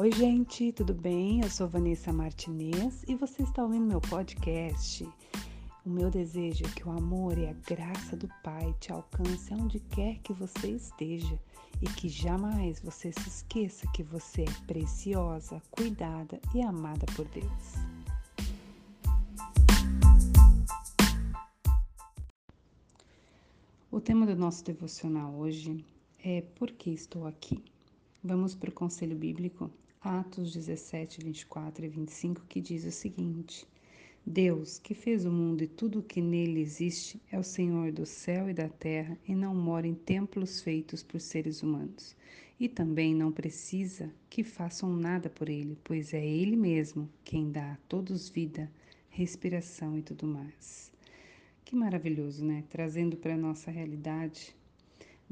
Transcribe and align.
Oi, 0.00 0.10
gente, 0.12 0.72
tudo 0.72 0.94
bem? 0.94 1.42
Eu 1.42 1.50
sou 1.50 1.68
Vanessa 1.68 2.10
Martinez 2.10 3.04
e 3.06 3.14
você 3.14 3.42
está 3.42 3.62
ouvindo 3.62 3.84
meu 3.84 4.00
podcast. 4.00 5.06
O 5.84 5.90
meu 5.90 6.10
desejo 6.10 6.64
é 6.64 6.70
que 6.70 6.88
o 6.88 6.90
amor 6.90 7.36
e 7.36 7.46
a 7.46 7.52
graça 7.52 8.16
do 8.16 8.26
Pai 8.42 8.74
te 8.80 8.90
alcance 8.90 9.52
onde 9.52 9.78
quer 9.78 10.16
que 10.20 10.32
você 10.32 10.70
esteja 10.70 11.38
e 11.82 11.84
que 11.84 12.08
jamais 12.08 12.80
você 12.80 13.12
se 13.12 13.28
esqueça 13.28 13.86
que 13.92 14.02
você 14.02 14.44
é 14.44 14.66
preciosa, 14.66 15.60
cuidada 15.70 16.40
e 16.54 16.62
amada 16.62 17.04
por 17.14 17.26
Deus. 17.26 17.74
O 23.90 24.00
tema 24.00 24.24
do 24.24 24.34
nosso 24.34 24.64
devocional 24.64 25.34
hoje 25.34 25.84
é 26.24 26.40
Por 26.40 26.70
que 26.70 26.88
estou 26.88 27.26
aqui? 27.26 27.62
Vamos 28.24 28.54
para 28.54 28.70
o 28.70 28.72
conselho 28.72 29.14
bíblico, 29.16 29.70
Atos 30.02 30.54
17, 30.54 31.22
24 31.22 31.84
e 31.84 31.88
25, 31.88 32.46
que 32.48 32.58
diz 32.58 32.86
o 32.86 32.90
seguinte: 32.90 33.68
Deus, 34.24 34.78
que 34.78 34.94
fez 34.94 35.26
o 35.26 35.30
mundo 35.30 35.62
e 35.62 35.66
tudo 35.66 35.98
o 35.98 36.02
que 36.02 36.22
nele 36.22 36.58
existe, 36.60 37.20
é 37.30 37.38
o 37.38 37.42
Senhor 37.42 37.92
do 37.92 38.06
céu 38.06 38.48
e 38.48 38.54
da 38.54 38.66
terra 38.66 39.18
e 39.28 39.34
não 39.34 39.54
mora 39.54 39.86
em 39.86 39.94
templos 39.94 40.62
feitos 40.62 41.02
por 41.02 41.20
seres 41.20 41.62
humanos. 41.62 42.16
E 42.58 42.66
também 42.66 43.14
não 43.14 43.30
precisa 43.30 44.10
que 44.30 44.42
façam 44.42 44.90
nada 44.90 45.28
por 45.28 45.50
ele, 45.50 45.76
pois 45.84 46.14
é 46.14 46.26
ele 46.26 46.56
mesmo 46.56 47.06
quem 47.22 47.52
dá 47.52 47.72
a 47.72 47.78
todos 47.86 48.30
vida, 48.30 48.72
respiração 49.10 49.98
e 49.98 50.02
tudo 50.02 50.26
mais. 50.26 50.90
Que 51.62 51.76
maravilhoso, 51.76 52.42
né? 52.42 52.64
Trazendo 52.70 53.18
para 53.18 53.34
a 53.34 53.38
nossa 53.38 53.70
realidade 53.70 54.56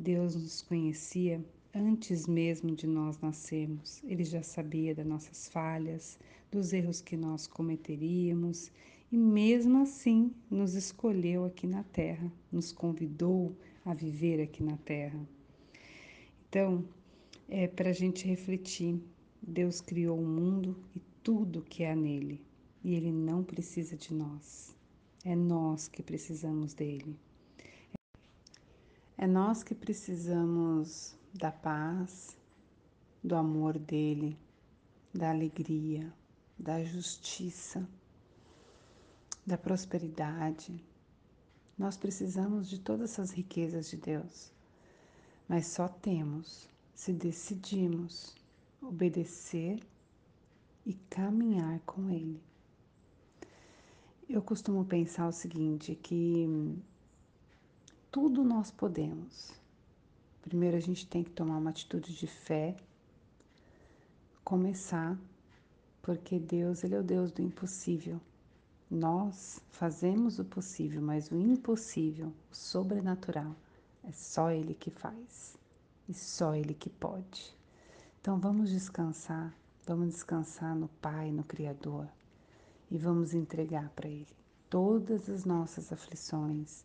Deus 0.01 0.37
nos 0.37 0.63
conhecia 0.63 1.45
antes 1.75 2.27
mesmo 2.27 2.75
de 2.75 2.87
nós 2.87 3.19
nascermos. 3.21 4.03
Ele 4.05 4.25
já 4.25 4.43
sabia 4.43 4.95
das 4.95 5.07
nossas 5.07 5.49
falhas, 5.49 6.19
dos 6.51 6.73
erros 6.73 7.01
que 7.01 7.17
nós 7.17 7.47
cometeríamos 7.47 8.71
e, 9.11 9.17
mesmo 9.17 9.83
assim, 9.83 10.33
nos 10.51 10.75
escolheu 10.75 11.45
aqui 11.45 11.67
na 11.67 11.83
Terra, 11.85 12.31
nos 12.51 12.73
convidou 12.73 13.57
a 13.85 13.95
viver 13.95 14.41
aqui 14.41 14.63
na 14.63 14.77
Terra. 14.79 15.21
Então, 16.49 16.85
é 17.49 17.67
para 17.67 17.91
a 17.91 17.95
gente 17.95 18.27
refletir: 18.27 19.01
Deus 19.43 19.81
criou 19.81 20.19
o 20.19 20.27
mundo 20.27 20.77
e 20.95 21.01
tudo 21.23 21.63
que 21.63 21.85
há 21.85 21.95
nele, 21.95 22.43
e 22.83 22.95
Ele 22.95 23.13
não 23.13 23.43
precisa 23.43 23.97
de 23.97 24.15
nós. 24.15 24.75
É 25.25 25.35
nós 25.35 25.89
que 25.89 26.03
precisamos 26.03 26.75
dele. 26.75 27.17
É 29.17 29.27
nós 29.27 29.63
que 29.63 29.75
precisamos 29.75 31.18
da 31.33 31.51
paz, 31.51 32.37
do 33.23 33.37
amor 33.37 33.79
dele, 33.79 34.39
da 35.13 35.31
alegria, 35.31 36.13
da 36.59 36.83
justiça, 36.83 37.89
da 39.47 39.57
prosperidade. 39.57 40.83
Nós 41.79 41.97
precisamos 41.97 42.69
de 42.69 42.79
todas 42.79 43.13
essas 43.13 43.31
riquezas 43.31 43.89
de 43.91 43.97
Deus, 43.97 44.53
mas 45.49 45.67
só 45.67 45.89
temos 45.89 46.69
se 46.95 47.13
decidimos 47.13 48.35
obedecer 48.83 49.81
e 50.85 50.95
caminhar 51.09 51.81
com 51.87 52.11
Ele. 52.11 52.43
Eu 54.29 54.43
costumo 54.43 54.85
pensar 54.85 55.29
o 55.29 55.33
seguinte, 55.33 55.95
que 55.95 56.77
tudo 58.11 58.43
nós 58.43 58.71
podemos. 58.71 59.58
Primeiro 60.43 60.77
a 60.77 60.81
gente 60.81 61.07
tem 61.07 61.23
que 61.23 61.31
tomar 61.31 61.59
uma 61.59 61.71
atitude 61.71 62.15
de 62.15 62.27
fé, 62.27 62.77
começar, 64.45 65.19
porque 66.01 66.39
Deus, 66.39 66.85
ele 66.85 66.95
é 66.95 67.01
o 67.01 67.03
Deus 67.03 67.31
do 67.33 67.43
impossível. 67.43 68.21
Nós 68.91 69.61
fazemos 69.71 70.39
o 70.39 70.45
possível, 70.45 71.03
mas 71.03 71.31
o 71.31 71.37
impossível, 71.37 72.33
o 72.51 72.55
sobrenatural, 72.55 73.55
é 74.05 74.13
só 74.13 74.51
ele 74.51 74.75
que 74.75 74.91
faz. 74.91 75.59
E 76.09 76.15
só 76.15 76.55
ele 76.55 76.73
que 76.73 76.89
pode. 76.89 77.55
Então 78.21 78.39
vamos 78.39 78.71
descansar, 78.71 79.55
vamos 79.87 80.09
descansar 80.09 80.75
no 80.75 80.89
Pai, 80.89 81.31
no 81.31 81.45
Criador, 81.45 82.09
e 82.91 82.97
vamos 82.97 83.35
entregar 83.35 83.91
para 83.91 84.09
ele 84.09 84.39
todas 84.71 85.29
as 85.29 85.45
nossas 85.45 85.93
aflições, 85.93 86.85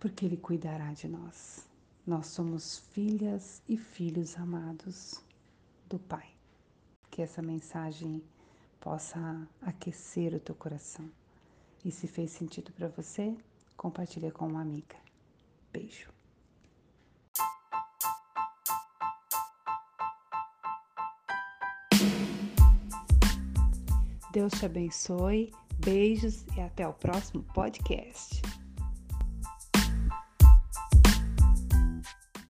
porque 0.00 0.24
Ele 0.24 0.36
cuidará 0.36 0.92
de 0.92 1.08
nós. 1.08 1.66
Nós 2.06 2.26
somos 2.26 2.80
filhas 2.92 3.62
e 3.66 3.78
filhos 3.78 4.36
amados 4.36 5.24
do 5.88 5.98
Pai. 5.98 6.28
Que 7.10 7.22
essa 7.22 7.40
mensagem 7.40 8.22
possa 8.78 9.48
aquecer 9.62 10.34
o 10.34 10.40
teu 10.40 10.54
coração. 10.54 11.10
E 11.82 11.90
se 11.90 12.06
fez 12.06 12.30
sentido 12.30 12.72
para 12.72 12.88
você, 12.88 13.34
compartilha 13.74 14.30
com 14.30 14.46
uma 14.46 14.60
amiga. 14.60 14.96
Beijo. 15.72 16.12
Deus 24.30 24.52
te 24.52 24.66
abençoe, 24.66 25.52
beijos 25.78 26.44
e 26.54 26.60
até 26.60 26.86
o 26.86 26.92
próximo 26.92 27.42
podcast. 27.54 28.42